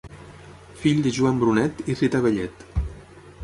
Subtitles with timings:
[0.83, 2.69] Fill de Joan Brunet i Rita Bellet.